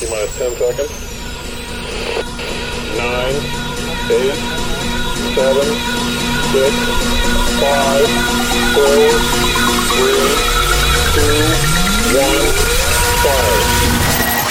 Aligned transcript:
T 0.00 0.08
minus 0.08 0.32
10 0.38 0.56
seconds. 0.56 0.88
9, 2.96 3.04
8, 4.08 4.32
7, 5.36 5.60
6, 6.56 6.72
5, 7.60 8.08
4, 8.80 8.88
3, 10.00 10.16
2, 11.12 11.28
1, 12.16 12.32
fire. 13.20 13.60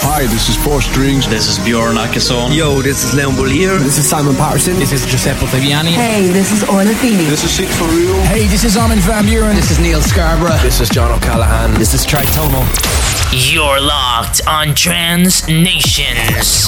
Hi, 0.05 0.27
this 0.27 0.49
is 0.49 0.55
Four 0.55 0.81
Strings. 0.83 1.27
This 1.27 1.47
is 1.49 1.57
Bjorn 1.57 1.95
Akesson. 1.95 2.55
Yo, 2.55 2.83
this 2.83 3.03
is 3.03 3.15
Leon 3.15 3.33
Bolier. 3.33 3.79
This 3.79 3.97
is 3.97 4.07
Simon 4.07 4.35
Patterson. 4.35 4.77
This 4.77 4.91
is 4.91 5.03
Giuseppe 5.07 5.47
Ottaviani. 5.47 5.93
Hey, 5.93 6.29
this 6.29 6.51
is 6.51 6.63
Orla 6.69 6.93
Feeney. 6.93 7.25
This 7.25 7.43
is 7.43 7.49
Sied 7.49 7.69
van 7.69 7.89
Riel. 7.97 8.21
Hey, 8.25 8.45
this 8.45 8.63
is 8.63 8.77
Armin 8.77 8.99
van 8.99 9.25
Buuren. 9.25 9.55
This 9.55 9.71
is 9.71 9.79
Neil 9.79 10.01
Scarborough. 10.01 10.61
This 10.61 10.79
is 10.79 10.89
John 10.89 11.11
O'Callaghan. 11.11 11.73
This 11.79 11.95
is 11.95 12.05
Trey 12.05 12.23
Tomo. 12.35 12.63
You're 13.31 13.79
locked 13.79 14.41
on 14.47 14.73
Trance 14.73 15.47
Nations. 15.47 16.67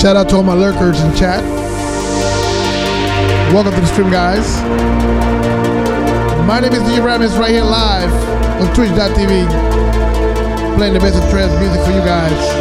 Shout 0.00 0.16
out 0.16 0.30
to 0.30 0.36
all 0.36 0.42
my 0.42 0.54
lurkers 0.54 0.98
in 1.02 1.14
chat. 1.14 1.44
Welcome 3.52 3.74
to 3.74 3.80
the 3.82 3.86
stream, 3.86 4.10
guys. 4.10 4.58
My 6.46 6.58
name 6.58 6.72
is 6.72 6.80
DJ 6.84 7.00
Aramis 7.00 7.36
right 7.36 7.50
here 7.50 7.62
live 7.64 8.10
on 8.62 8.74
Twitch.tv. 8.74 9.46
Playing 10.76 10.94
the 10.94 11.00
best 11.00 11.22
of 11.22 11.30
trance 11.30 11.52
music 11.60 11.84
for 11.84 11.90
you 11.90 12.00
guys. 12.00 12.59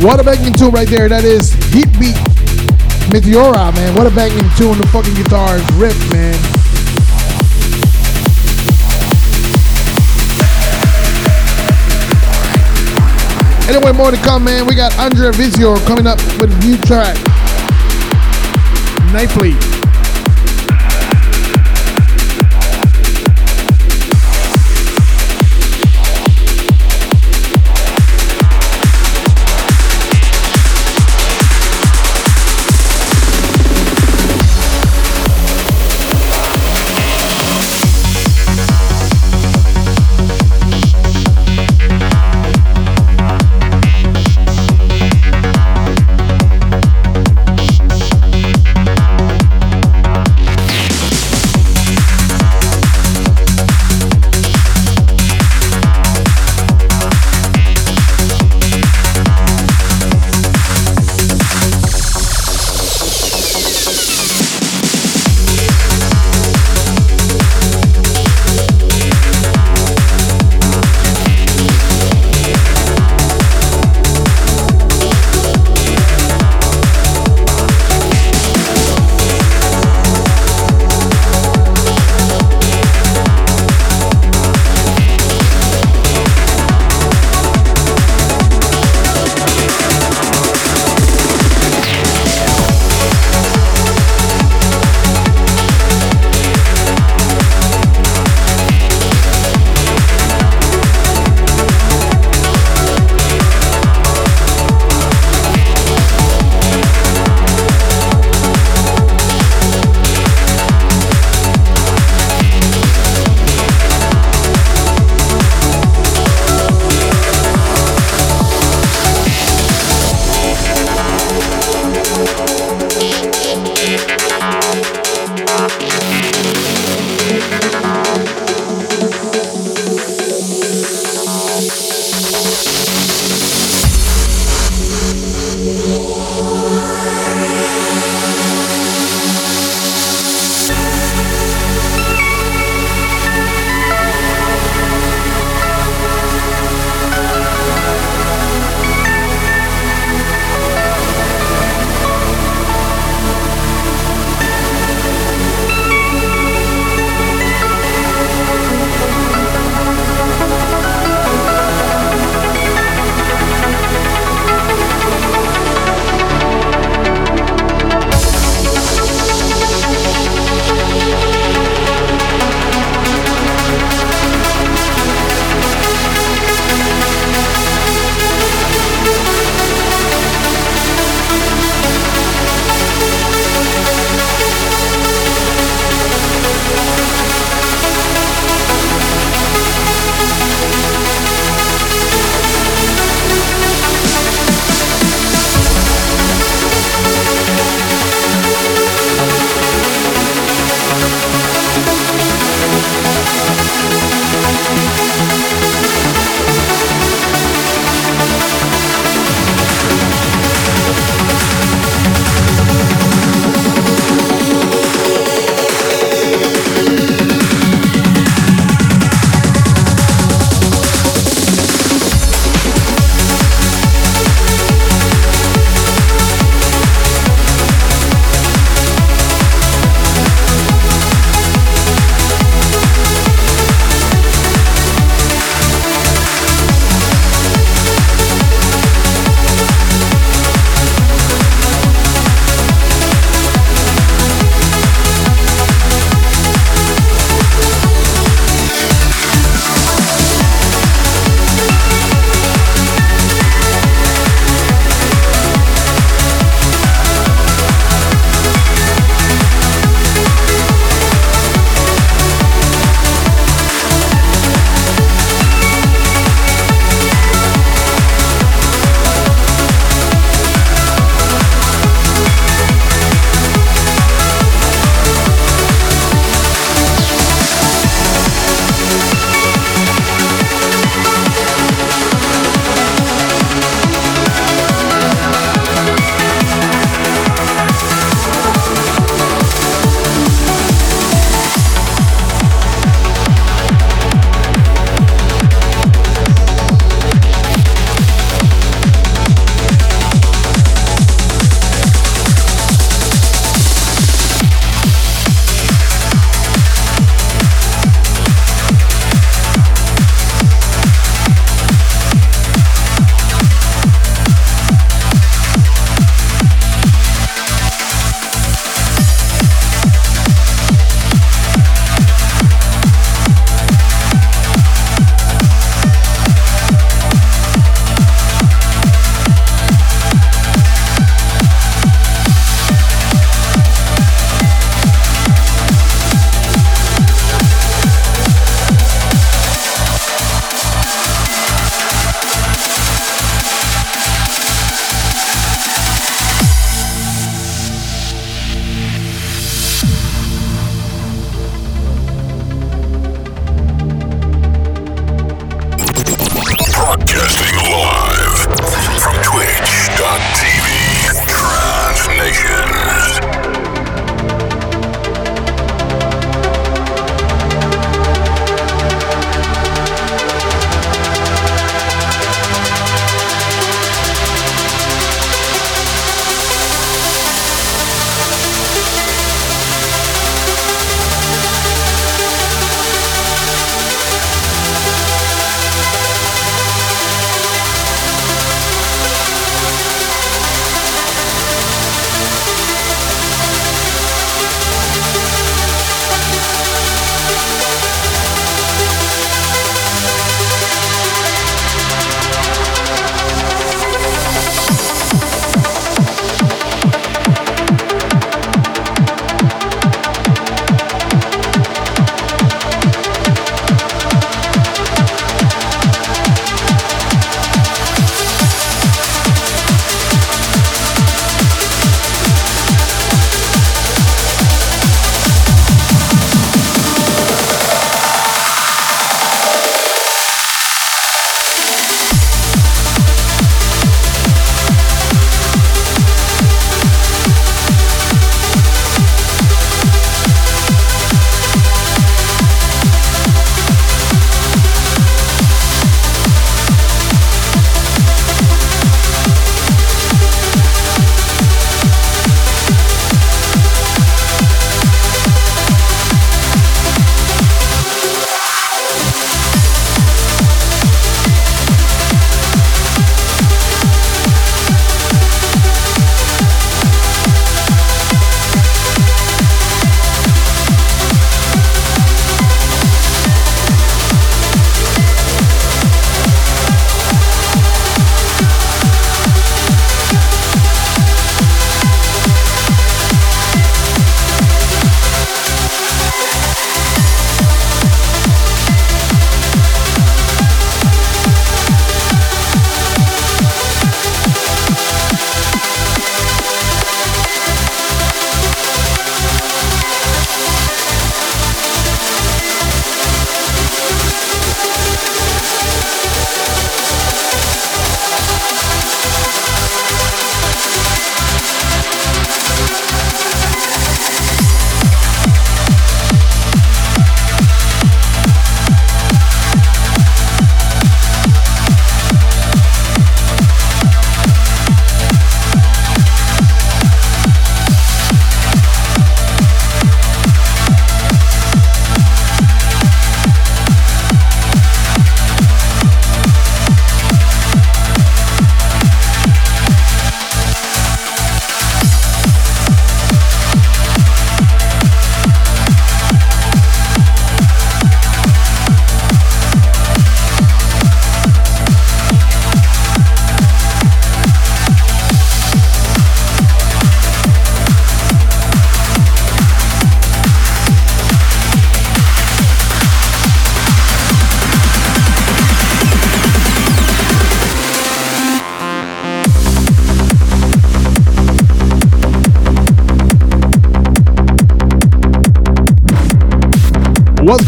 What 0.00 0.18
a 0.18 0.24
banging 0.24 0.54
tune 0.54 0.70
right 0.70 0.88
there. 0.88 1.10
That 1.10 1.24
is 1.24 1.52
Heatbeat 1.68 2.16
Meteora, 3.12 3.68
man. 3.74 3.94
What 3.94 4.06
a 4.06 4.10
banging 4.10 4.48
tune. 4.56 4.78
The 4.78 4.86
fucking 4.88 5.12
guitars 5.12 5.60
rip, 5.76 5.92
man. 6.08 6.32
Anyway, 13.68 13.92
more 13.92 14.10
to 14.10 14.16
come, 14.24 14.44
man. 14.44 14.66
We 14.66 14.74
got 14.74 14.96
Andrea 14.98 15.32
Visior 15.32 15.76
coming 15.86 16.06
up 16.06 16.16
with 16.40 16.50
a 16.50 16.66
new 16.66 16.78
track. 16.78 17.16
Nightfly. 19.12 19.69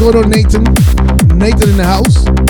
On, 0.03 0.29
Nathan? 0.31 0.65
Nathan 1.39 1.70
in 1.70 1.77
the 1.77 1.85
house. 1.85 2.41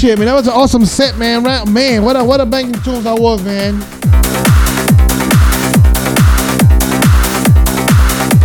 Shit, 0.00 0.18
man. 0.18 0.26
That 0.28 0.34
was 0.34 0.46
an 0.46 0.54
awesome 0.54 0.86
set, 0.86 1.18
man. 1.18 1.44
Right, 1.44 1.68
man, 1.68 2.02
what 2.02 2.16
a 2.16 2.24
what 2.24 2.40
a 2.40 2.46
banging 2.46 2.80
tunes 2.82 3.04
I 3.04 3.12
was, 3.12 3.44
man. 3.44 3.78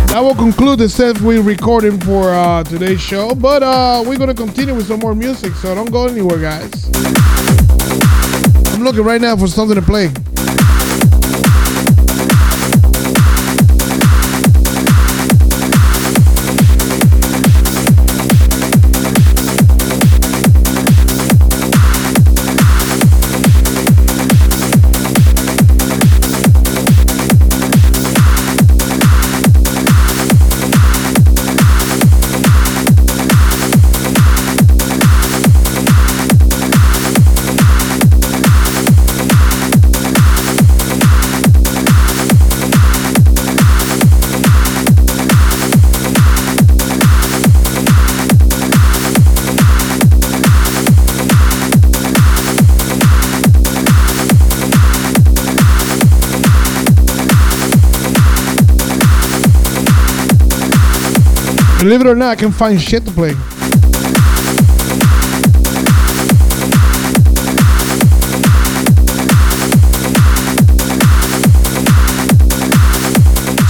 That 0.08 0.20
will 0.22 0.34
conclude 0.34 0.80
the 0.80 0.88
set 0.88 1.18
we're 1.22 1.40
recording 1.40 1.98
for 2.00 2.34
uh, 2.34 2.62
today's 2.64 3.00
show. 3.00 3.34
But 3.34 3.62
uh, 3.62 4.04
we're 4.06 4.18
gonna 4.18 4.34
continue 4.34 4.74
with 4.74 4.86
some 4.86 5.00
more 5.00 5.14
music, 5.14 5.54
so 5.54 5.74
don't 5.74 5.90
go 5.90 6.06
anywhere, 6.06 6.38
guys. 6.38 6.90
I'm 8.74 8.82
looking 8.82 9.04
right 9.04 9.20
now 9.20 9.34
for 9.36 9.46
something 9.46 9.76
to 9.76 9.82
play. 9.82 10.10
Believe 61.86 62.00
it 62.00 62.08
or 62.08 62.16
not, 62.16 62.30
I 62.30 62.34
can 62.34 62.50
find 62.50 62.80
shit 62.80 63.04
to 63.04 63.12
play. 63.12 63.30
So 63.30 63.36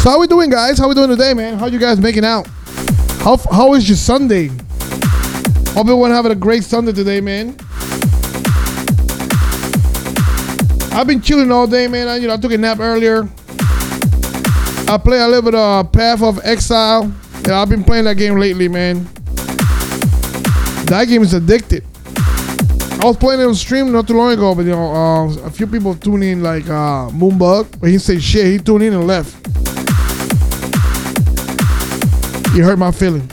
how 0.08 0.18
we 0.18 0.26
doing, 0.26 0.48
guys? 0.48 0.78
How 0.78 0.88
we 0.88 0.94
doing 0.94 1.10
today, 1.10 1.34
man? 1.34 1.58
How 1.58 1.66
you 1.66 1.78
guys 1.78 2.00
making 2.00 2.24
out? 2.24 2.46
How 3.18 3.36
how 3.50 3.74
is 3.74 3.86
your 3.86 3.98
Sunday? 3.98 4.48
Hope 5.74 5.80
everyone 5.80 6.10
having 6.10 6.32
a 6.32 6.36
great 6.36 6.64
Sunday 6.64 6.92
today, 6.92 7.20
man. 7.20 7.48
I've 10.90 11.06
been 11.06 11.20
chilling 11.20 11.52
all 11.52 11.66
day, 11.66 11.86
man. 11.86 12.08
I, 12.08 12.16
you 12.16 12.28
know, 12.28 12.32
I 12.32 12.38
took 12.38 12.52
a 12.52 12.56
nap 12.56 12.80
earlier. 12.80 13.28
I 14.88 14.98
play 15.04 15.18
a 15.18 15.26
little 15.26 15.42
bit 15.42 15.54
of 15.54 15.92
Path 15.92 16.22
of 16.22 16.40
Exile. 16.42 17.12
Yeah, 17.44 17.60
I've 17.60 17.68
been 17.68 17.84
playing 17.84 18.04
that 18.04 18.16
game 18.16 18.38
lately, 18.38 18.68
man. 18.68 19.04
That 20.86 21.06
game 21.08 21.22
is 21.22 21.34
addicted. 21.34 21.84
I 23.00 23.06
was 23.06 23.16
playing 23.16 23.40
it 23.40 23.44
on 23.44 23.54
stream 23.54 23.92
not 23.92 24.08
too 24.08 24.14
long 24.16 24.32
ago, 24.32 24.54
but 24.54 24.64
you 24.64 24.72
know, 24.72 24.92
uh, 24.92 25.46
a 25.46 25.50
few 25.50 25.66
people 25.66 25.94
tuned 25.94 26.24
in, 26.24 26.42
like 26.42 26.64
uh, 26.64 27.10
Moonbug, 27.10 27.80
but 27.80 27.90
he 27.90 27.98
said 27.98 28.22
shit. 28.22 28.46
He 28.46 28.58
tuned 28.58 28.82
in 28.82 28.94
and 28.94 29.06
left. 29.06 29.34
He 32.54 32.60
hurt 32.60 32.78
my 32.78 32.90
feelings. 32.90 33.30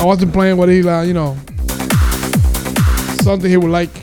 I 0.00 0.04
wasn't 0.04 0.32
playing 0.32 0.56
what 0.56 0.68
he, 0.68 0.86
uh, 0.86 1.02
you 1.02 1.14
know, 1.14 1.36
something 3.22 3.48
he 3.48 3.56
would 3.56 3.70
like. 3.70 4.01